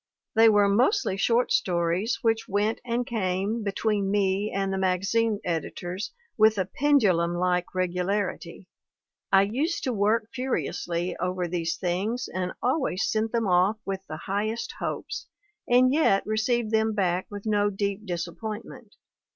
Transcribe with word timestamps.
They 0.33 0.49
were 0.49 0.67
mostly 0.67 1.15
short 1.15 1.51
stories 1.51 2.17
which 2.23 2.47
went 2.49 2.81
and 2.83 3.05
came 3.05 3.61
be 3.63 3.71
tween 3.71 4.09
me 4.09 4.51
and 4.51 4.73
the 4.73 4.79
magazine 4.79 5.39
editors 5.45 6.11
with 6.39 6.57
a 6.57 6.65
pendulum 6.65 7.35
like 7.35 7.75
regularity; 7.75 8.65
I 9.31 9.43
used 9.43 9.83
to 9.83 9.93
work 9.93 10.27
furiously 10.33 11.15
over 11.17 11.47
these 11.47 11.75
things, 11.77 12.27
and 12.33 12.53
always 12.63 13.05
sent 13.07 13.31
them 13.31 13.45
off 13.45 13.77
with 13.85 14.01
the 14.07 14.17
highest 14.17 14.73
hopes, 14.79 15.27
and 15.69 15.93
yet 15.93 16.25
received 16.25 16.71
them 16.71 16.93
back 16.95 17.27
with 17.29 17.45
no 17.45 17.69
deep 17.69 18.03
disap 18.07 18.39
pointment. 18.39 18.95